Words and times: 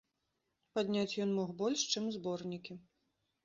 Падняць 0.79 1.19
ён 1.27 1.35
мог 1.41 1.49
больш, 1.61 1.87
чым 1.95 2.11
зборнікі. 2.19 2.83